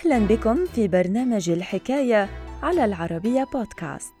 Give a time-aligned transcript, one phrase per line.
[0.00, 2.28] أهلا بكم في برنامج الحكاية
[2.62, 4.14] على العربية بودكاست.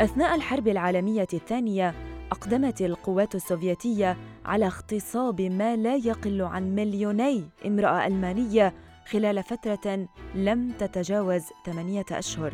[0.00, 1.94] أثناء الحرب العالمية الثانية
[2.32, 8.74] أقدمت القوات السوفيتية على اغتصاب ما لا يقل عن مليوني امرأة ألمانية
[9.06, 12.52] خلال فترة لم تتجاوز ثمانية أشهر.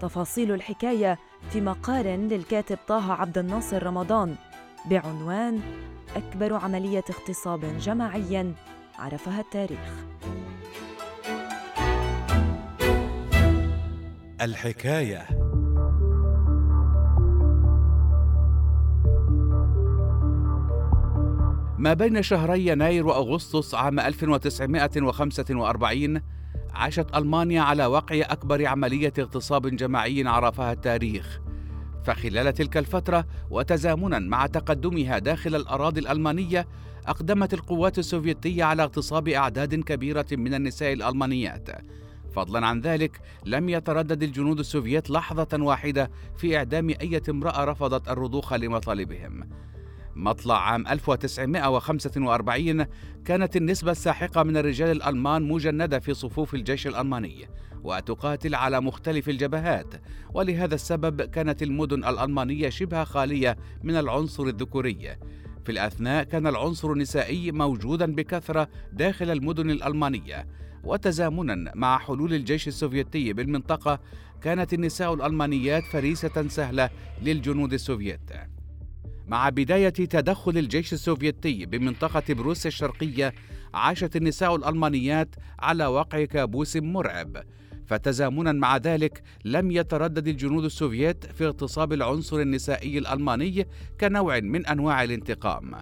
[0.00, 1.18] تفاصيل الحكاية
[1.50, 4.36] في مقال للكاتب طه عبد الناصر رمضان
[4.84, 5.60] بعنوان
[6.16, 8.54] أكبر عملية اغتصاب جماعي
[8.98, 10.04] عرفها التاريخ.
[14.40, 15.26] الحكاية
[21.78, 26.20] ما بين شهري يناير وأغسطس عام 1945
[26.74, 31.40] عاشت ألمانيا على وقع أكبر عملية اغتصاب جماعي عرفها التاريخ
[32.04, 36.66] فخلال تلك الفترة وتزامنا مع تقدمها داخل الأراضي الألمانية
[37.06, 41.68] أقدمت القوات السوفيتية على اغتصاب أعداد كبيرة من النساء الألمانيات.
[42.34, 48.52] فضلا عن ذلك لم يتردد الجنود السوفيت لحظة واحدة في إعدام أي امرأة رفضت الرضوخ
[48.52, 49.48] لمطالبهم.
[50.16, 52.86] مطلع عام 1945
[53.24, 57.48] كانت النسبة الساحقة من الرجال الألمان مجندة في صفوف الجيش الألماني
[57.84, 59.94] وتقاتل على مختلف الجبهات
[60.34, 65.16] ولهذا السبب كانت المدن الألمانية شبه خالية من العنصر الذكوري.
[65.64, 70.46] في الأثناء كان العنصر النسائي موجودا بكثرة داخل المدن الألمانية.
[70.84, 74.00] وتزامنا مع حلول الجيش السوفيتي بالمنطقة
[74.40, 76.90] كانت النساء الألمانيات فريسة سهلة
[77.22, 78.30] للجنود السوفيت.
[79.26, 83.34] مع بداية تدخل الجيش السوفيتي بمنطقة بروسيا الشرقية
[83.74, 87.42] عاشت النساء الألمانيات على وقع كابوس مرعب.
[87.86, 93.66] فتزامنا مع ذلك لم يتردد الجنود السوفيت في اغتصاب العنصر النسائي الألماني
[94.00, 95.74] كنوع من أنواع الانتقام.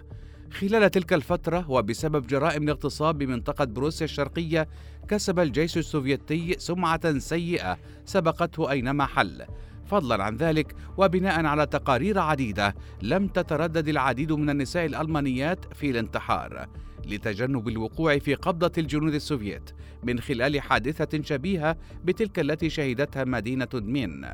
[0.51, 4.67] خلال تلك الفترة وبسبب جرائم الاغتصاب بمنطقة بروسيا الشرقية
[5.07, 9.45] كسب الجيش السوفيتي سمعة سيئة سبقته أينما حل.
[9.91, 16.67] فضلا عن ذلك وبناء على تقارير عديدة لم تتردد العديد من النساء الألمانيات في الانتحار
[17.05, 19.71] لتجنب الوقوع في قبضة الجنود السوفيت
[20.03, 24.25] من خلال حادثة شبيهة بتلك التي شهدتها مدينة دمين.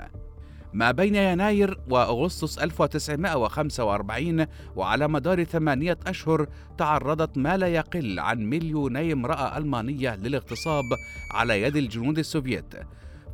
[0.73, 6.47] ما بين يناير وأغسطس 1945 وعلى مدار ثمانية أشهر
[6.77, 10.85] تعرضت ما لا يقل عن مليوني امرأة ألمانية للاغتصاب
[11.31, 12.75] على يد الجنود السوفيت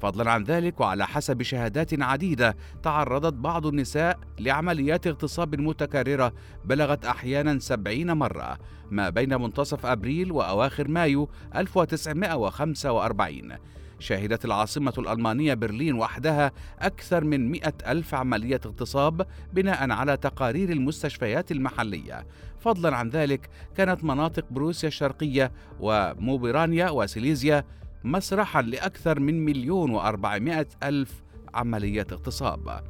[0.04, 6.34] فضلا عن ذلك وعلى حسب شهادات عديدة تعرضت بعض النساء لعمليات اغتصاب متكررة
[6.66, 8.58] بلغت أحيانا سبعين مرة
[8.92, 13.52] ما بين منتصف أبريل وأواخر مايو 1945
[14.00, 21.52] شهدت العاصمة الألمانية برلين وحدها أكثر من مئة ألف عملية اغتصاب بناء على تقارير المستشفيات
[21.52, 22.28] المحلية.
[22.60, 27.66] فضلا عن ذلك كانت مناطق بروسيا الشرقية وموبرانيا وسيليزيا
[28.04, 32.84] مسرحا لأكثر من مليون وأربعمائة ألف عملية اغتصاب.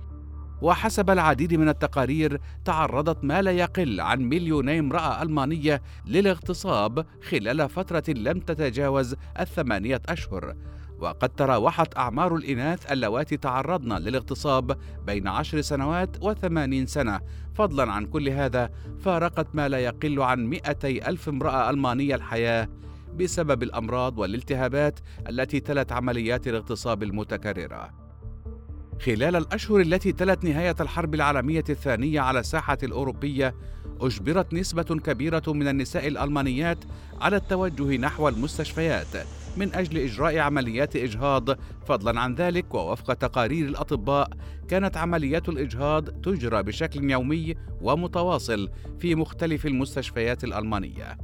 [0.61, 8.03] وحسب العديد من التقارير تعرضت ما لا يقل عن مليوني امرأة ألمانية للاغتصاب خلال فترة
[8.09, 10.55] لم تتجاوز الثمانية أشهر.
[10.99, 17.19] وقد تراوحت أعمار الإناث اللواتي تعرضن للاغتصاب بين عشر سنوات وثمانين سنة.
[17.53, 18.69] فضلا عن كل هذا
[18.99, 22.69] فارقت ما لا يقل عن مئتي ألف امرأة ألمانية الحياة
[23.17, 28.03] بسبب الأمراض والالتهابات التي تلت عمليات الاغتصاب المتكررة.
[29.01, 33.55] خلال الأشهر التي تلت نهاية الحرب العالمية الثانية على الساحة الأوروبية
[34.01, 36.77] أجبرت نسبة كبيرة من النساء الألمانيات
[37.21, 39.07] على التوجه نحو المستشفيات
[39.57, 41.49] من أجل إجراء عمليات إجهاض.
[41.85, 44.29] فضلا عن ذلك ووفق تقارير الأطباء
[44.67, 48.69] كانت عمليات الإجهاض تجرى بشكل يومي ومتواصل
[48.99, 51.17] في مختلف المستشفيات الألمانية.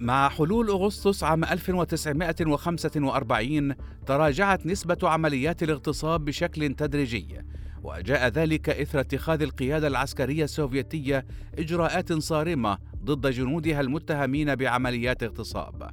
[0.00, 3.74] مع حلول أغسطس عام 1945
[4.06, 7.40] تراجعت نسبة عمليات الاغتصاب بشكل تدريجي
[7.82, 11.26] وجاء ذلك إثر اتخاذ القيادة العسكرية السوفيتية
[11.58, 15.90] إجراءات صارمة ضد جنودها المتهمين بعمليات اغتصاب.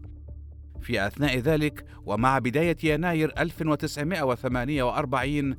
[0.82, 5.56] في أثناء ذلك ومع بداية يناير 1948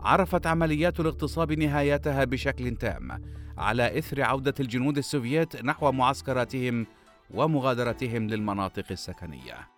[0.00, 3.22] عرفت عمليات الاغتصاب نهايتها بشكل تام
[3.58, 6.86] على إثر عودة الجنود السوفيت نحو معسكراتهم
[7.30, 9.73] ومغادرتهم للمناطق السكنية.